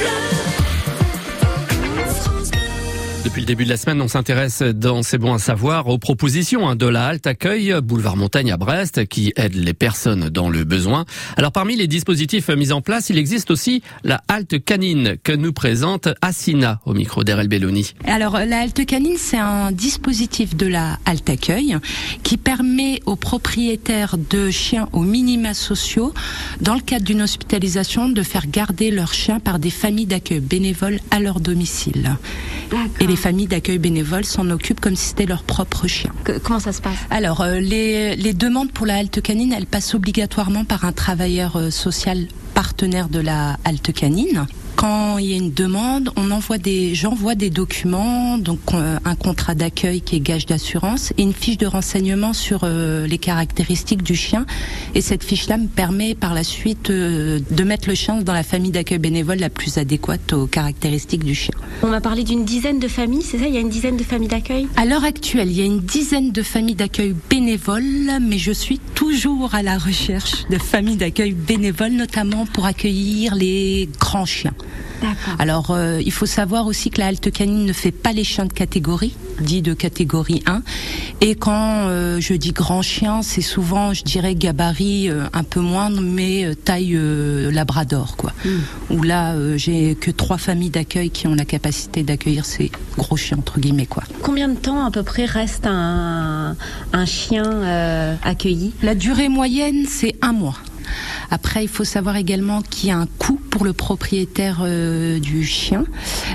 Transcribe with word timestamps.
Yeah. 0.00 0.27
Depuis 3.38 3.44
le 3.44 3.54
début 3.54 3.64
de 3.66 3.70
la 3.70 3.76
semaine, 3.76 4.02
on 4.02 4.08
s'intéresse 4.08 4.62
dans 4.62 5.04
C'est 5.04 5.16
bon 5.16 5.32
à 5.32 5.38
savoir 5.38 5.86
aux 5.86 5.98
propositions 5.98 6.68
hein, 6.68 6.74
de 6.74 6.86
la 6.86 7.06
halte 7.06 7.28
accueil 7.28 7.72
boulevard 7.80 8.16
Montagne 8.16 8.50
à 8.50 8.56
Brest 8.56 9.06
qui 9.06 9.32
aide 9.36 9.54
les 9.54 9.74
personnes 9.74 10.28
dans 10.28 10.50
le 10.50 10.64
besoin. 10.64 11.04
Alors 11.36 11.52
parmi 11.52 11.76
les 11.76 11.86
dispositifs 11.86 12.48
mis 12.48 12.72
en 12.72 12.80
place, 12.80 13.10
il 13.10 13.16
existe 13.16 13.52
aussi 13.52 13.80
la 14.02 14.20
halte 14.26 14.64
canine 14.64 15.18
que 15.22 15.30
nous 15.30 15.52
présente 15.52 16.08
Assina 16.20 16.80
au 16.84 16.94
micro 16.94 17.22
d'RL 17.22 17.46
Belloni. 17.46 17.92
Alors 18.04 18.40
la 18.44 18.58
halte 18.58 18.84
canine, 18.84 19.14
c'est 19.16 19.38
un 19.38 19.70
dispositif 19.70 20.56
de 20.56 20.66
la 20.66 20.98
halte 21.04 21.30
accueil 21.30 21.76
qui 22.24 22.38
permet 22.38 22.98
aux 23.06 23.14
propriétaires 23.14 24.16
de 24.18 24.50
chiens 24.50 24.88
aux 24.92 25.04
minima 25.04 25.54
sociaux, 25.54 26.12
dans 26.60 26.74
le 26.74 26.80
cadre 26.80 27.04
d'une 27.04 27.22
hospitalisation, 27.22 28.08
de 28.08 28.22
faire 28.24 28.48
garder 28.48 28.90
leurs 28.90 29.14
chiens 29.14 29.38
par 29.38 29.60
des 29.60 29.70
familles 29.70 30.06
d'accueil 30.06 30.40
bénévoles 30.40 30.98
à 31.12 31.20
leur 31.20 31.38
domicile. 31.38 32.16
Et 33.00 33.06
les 33.06 33.16
familles 33.28 33.46
d'accueil 33.46 33.76
bénévoles 33.76 34.24
s'en 34.24 34.48
occupent 34.48 34.80
comme 34.80 34.96
si 34.96 35.08
c'était 35.08 35.26
leur 35.26 35.42
propre 35.42 35.86
chien. 35.86 36.10
comment 36.42 36.60
ça 36.60 36.72
se 36.72 36.80
passe? 36.80 36.96
Alors, 37.10 37.42
euh, 37.42 37.60
les, 37.60 38.16
les, 38.16 38.32
demandes 38.32 38.72
pour 38.72 38.86
la 38.86 38.96
halte 38.96 39.20
canine, 39.20 39.52
elles 39.52 39.66
passent 39.66 39.94
obligatoirement 39.94 40.64
par 40.64 40.86
un 40.86 40.92
travailleur 40.92 41.56
euh, 41.56 41.70
social 41.70 42.26
partenaire 42.54 43.10
de 43.10 43.20
la 43.20 43.58
halte 43.66 43.92
canine 43.92 44.46
quand 44.78 45.18
il 45.18 45.26
y 45.26 45.34
a 45.34 45.36
une 45.36 45.52
demande, 45.52 46.10
on 46.14 46.30
envoie 46.30 46.56
des, 46.56 46.94
j'envoie 46.94 47.34
des 47.34 47.50
documents, 47.50 48.38
donc 48.38 48.60
euh, 48.74 48.96
un 49.04 49.16
contrat 49.16 49.56
d'accueil 49.56 50.00
qui 50.00 50.14
est 50.14 50.20
gage 50.20 50.46
d'assurance 50.46 51.12
et 51.18 51.22
une 51.22 51.32
fiche 51.32 51.58
de 51.58 51.66
renseignement 51.66 52.32
sur 52.32 52.60
euh, 52.62 53.04
les 53.04 53.18
caractéristiques 53.18 54.04
du 54.04 54.14
chien. 54.14 54.46
Et 54.94 55.00
cette 55.00 55.24
fiche-là 55.24 55.56
me 55.56 55.66
permet 55.66 56.14
par 56.14 56.32
la 56.32 56.44
suite 56.44 56.90
euh, 56.90 57.40
de 57.50 57.64
mettre 57.64 57.88
le 57.88 57.96
chien 57.96 58.22
dans 58.22 58.32
la 58.32 58.44
famille 58.44 58.70
d'accueil 58.70 58.98
bénévole 58.98 59.38
la 59.38 59.50
plus 59.50 59.78
adéquate 59.78 60.32
aux 60.32 60.46
caractéristiques 60.46 61.24
du 61.24 61.34
chien. 61.34 61.54
On 61.82 61.88
m'a 61.88 62.00
parlé 62.00 62.22
d'une 62.22 62.44
dizaine 62.44 62.78
de 62.78 62.86
familles, 62.86 63.22
c'est 63.22 63.38
ça? 63.38 63.48
Il 63.48 63.54
y 63.54 63.58
a 63.58 63.60
une 63.60 63.70
dizaine 63.70 63.96
de 63.96 64.04
familles 64.04 64.28
d'accueil? 64.28 64.68
À 64.76 64.84
l'heure 64.84 65.04
actuelle, 65.04 65.50
il 65.50 65.58
y 65.58 65.62
a 65.62 65.64
une 65.64 65.80
dizaine 65.80 66.30
de 66.30 66.42
familles 66.42 66.76
d'accueil 66.76 67.16
bénévoles, 67.28 68.20
mais 68.22 68.38
je 68.38 68.52
suis 68.52 68.78
toujours 68.94 69.56
à 69.56 69.62
la 69.64 69.76
recherche 69.76 70.46
de 70.50 70.58
familles 70.58 70.96
d'accueil 70.96 71.32
bénévoles, 71.32 71.92
notamment 71.92 72.46
pour 72.46 72.64
accueillir 72.64 73.34
les 73.34 73.88
grands 73.98 74.24
chiens. 74.24 74.54
Alors, 75.38 75.70
euh, 75.70 76.00
il 76.04 76.12
faut 76.12 76.26
savoir 76.26 76.66
aussi 76.66 76.90
que 76.90 77.00
la 77.00 77.06
halte 77.06 77.30
canine 77.30 77.64
ne 77.64 77.72
fait 77.72 77.92
pas 77.92 78.12
les 78.12 78.24
chiens 78.24 78.46
de 78.46 78.52
catégorie, 78.52 79.14
dit 79.40 79.62
de 79.62 79.74
catégorie 79.74 80.42
1. 80.46 80.62
Et 81.20 81.34
quand 81.34 81.88
euh, 81.88 82.20
je 82.20 82.34
dis 82.34 82.52
grand 82.52 82.82
chien, 82.82 83.22
c'est 83.22 83.42
souvent, 83.42 83.92
je 83.92 84.02
dirais, 84.02 84.34
gabarit 84.34 85.10
euh, 85.10 85.24
un 85.32 85.44
peu 85.44 85.60
moindre, 85.60 86.00
mais 86.00 86.54
taille 86.64 86.98
labrador, 87.52 88.16
quoi. 88.16 88.32
Hmm. 88.44 88.94
Où 88.96 89.02
là, 89.02 89.34
j'ai 89.56 89.94
que 89.94 90.10
trois 90.10 90.38
familles 90.38 90.70
d'accueil 90.70 91.10
qui 91.10 91.26
ont 91.26 91.34
la 91.34 91.44
capacité 91.44 92.02
d'accueillir 92.02 92.44
ces 92.44 92.70
gros 92.96 93.16
chiens, 93.16 93.38
entre 93.38 93.60
guillemets, 93.60 93.86
quoi. 93.86 94.02
Combien 94.22 94.48
de 94.48 94.56
temps 94.56 94.84
à 94.84 94.90
peu 94.90 95.02
près 95.02 95.24
reste 95.24 95.66
un, 95.66 96.56
un 96.92 97.06
chien 97.06 98.18
accueilli? 98.22 98.72
La 98.82 98.94
durée 98.94 99.28
moyenne, 99.28 99.84
c'est 99.88 100.16
un 100.22 100.32
mois. 100.32 100.56
Après, 101.30 101.64
il 101.64 101.68
faut 101.68 101.84
savoir 101.84 102.16
également 102.16 102.62
qu'il 102.62 102.88
y 102.88 102.92
a 102.92 102.98
un 102.98 103.06
coût 103.06 103.38
pour 103.58 103.66
le 103.66 103.72
propriétaire 103.72 104.60
euh, 104.62 105.18
du 105.18 105.44
chien 105.44 105.84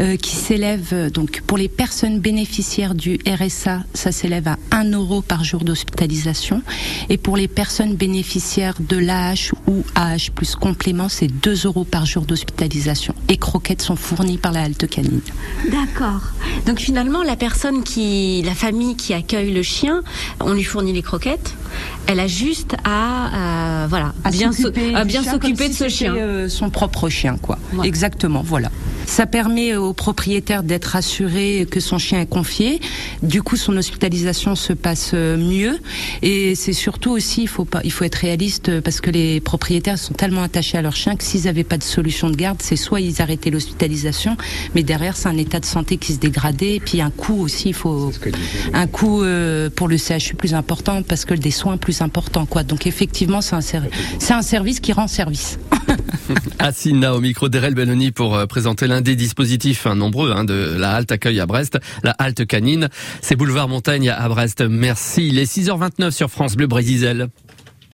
euh, 0.00 0.16
qui 0.16 0.36
s'élève 0.36 0.90
euh, 0.92 1.08
donc 1.08 1.40
pour 1.46 1.56
les 1.56 1.68
personnes 1.68 2.20
bénéficiaires 2.20 2.94
du 2.94 3.18
RSA, 3.26 3.84
ça 3.94 4.12
s'élève 4.12 4.48
à 4.48 4.58
1 4.70 4.90
euro 4.92 5.22
par 5.22 5.42
jour 5.42 5.64
d'hospitalisation 5.64 6.60
et 7.08 7.16
pour 7.16 7.38
les 7.38 7.48
personnes 7.48 7.94
bénéficiaires 7.94 8.74
de 8.80 8.98
l'AH 8.98 9.52
ou 9.66 9.82
AH 9.94 10.30
plus 10.34 10.56
complément, 10.56 11.08
c'est 11.08 11.28
2 11.28 11.62
euros 11.64 11.84
par 11.84 12.04
jour 12.04 12.26
d'hospitalisation 12.26 13.14
et 13.30 13.38
croquettes 13.38 13.80
sont 13.80 13.96
fournies 13.96 14.36
par 14.36 14.52
la 14.52 14.64
halte 14.64 14.86
canine. 14.86 15.22
D'accord. 15.72 16.20
Donc 16.66 16.80
finalement, 16.80 17.22
la 17.22 17.36
personne 17.36 17.82
qui, 17.82 18.42
la 18.44 18.54
famille 18.54 18.94
qui 18.94 19.14
accueille 19.14 19.54
le 19.54 19.62
chien, 19.62 20.02
on 20.40 20.52
lui 20.52 20.64
fournit 20.64 20.92
les 20.92 21.02
croquettes. 21.02 21.54
Elle 22.06 22.20
a 22.20 22.26
juste 22.26 22.76
à, 22.84 23.86
voilà, 23.88 24.12
à 24.22 24.30
bien 24.30 24.52
s'occuper 24.52 25.68
de 25.68 25.74
ce 25.74 25.88
chien, 25.88 26.14
son 26.48 26.70
propre 26.70 27.05
chien, 27.08 27.36
quoi. 27.40 27.58
Exactement, 27.84 28.42
voilà. 28.42 28.70
Ça 29.06 29.26
permet 29.26 29.76
au 29.76 29.92
propriétaire 29.92 30.62
d'être 30.62 30.96
assuré 30.96 31.66
que 31.70 31.80
son 31.80 31.98
chien 31.98 32.20
est 32.20 32.26
confié. 32.26 32.80
Du 33.22 33.42
coup, 33.42 33.56
son 33.56 33.76
hospitalisation 33.76 34.54
se 34.54 34.72
passe 34.72 35.14
mieux. 35.14 35.78
Et 36.22 36.54
c'est 36.54 36.72
surtout 36.72 37.12
aussi, 37.12 37.42
il 37.42 37.48
faut 37.48 37.64
pas, 37.64 37.80
il 37.84 37.92
faut 37.92 38.04
être 38.04 38.16
réaliste 38.16 38.80
parce 38.80 39.00
que 39.00 39.10
les 39.10 39.40
propriétaires 39.40 39.98
sont 39.98 40.14
tellement 40.14 40.42
attachés 40.42 40.76
à 40.76 40.82
leur 40.82 40.94
chien 40.96 41.16
que 41.16 41.24
s'ils 41.24 41.44
n'avaient 41.44 41.64
pas 41.64 41.78
de 41.78 41.82
solution 41.82 42.30
de 42.30 42.36
garde, 42.36 42.58
c'est 42.62 42.76
soit 42.76 43.00
ils 43.00 43.22
arrêtaient 43.22 43.50
l'hospitalisation, 43.50 44.36
mais 44.74 44.82
derrière 44.82 45.16
c'est 45.16 45.28
un 45.28 45.36
état 45.36 45.60
de 45.60 45.64
santé 45.64 45.96
qui 45.96 46.12
se 46.12 46.18
dégradait. 46.18 46.76
Et 46.76 46.80
puis 46.80 47.00
un 47.00 47.10
coût 47.10 47.40
aussi, 47.40 47.68
il 47.68 47.74
faut 47.74 48.12
un 48.72 48.86
coût 48.86 49.22
euh, 49.22 49.70
pour 49.70 49.88
le 49.88 49.96
CHU 49.96 50.34
plus 50.34 50.54
important 50.54 51.02
parce 51.02 51.24
que 51.24 51.34
des 51.34 51.50
soins 51.50 51.76
plus 51.76 52.00
importants, 52.02 52.46
quoi. 52.46 52.62
Donc 52.62 52.86
effectivement, 52.86 53.40
c'est 53.40 53.56
un, 53.56 53.60
c'est 54.18 54.34
un 54.34 54.42
service 54.42 54.80
qui 54.80 54.92
rend 54.92 55.06
service. 55.06 55.58
Assina 56.58 57.14
au 57.14 57.20
micro 57.20 57.48
d'Erel 57.48 57.74
Belloni 57.74 58.10
pour 58.12 58.34
euh, 58.34 58.46
présenter 58.46 58.86
l'un 58.86 58.95
des 59.00 59.16
dispositifs 59.16 59.86
hein, 59.86 59.94
nombreux 59.94 60.32
hein, 60.32 60.44
de 60.44 60.76
la 60.78 60.92
halte 60.92 61.12
accueil 61.12 61.40
à 61.40 61.46
Brest, 61.46 61.78
la 62.02 62.12
halte 62.12 62.46
canine. 62.46 62.88
C'est 63.20 63.36
boulevard 63.36 63.68
Montagne 63.68 64.10
à 64.10 64.28
Brest. 64.28 64.62
Merci. 64.62 65.28
Il 65.28 65.38
est 65.38 65.50
6h29 65.50 66.10
sur 66.10 66.30
France 66.30 66.56
Bleu 66.56 66.66
Brésil. 66.66 67.28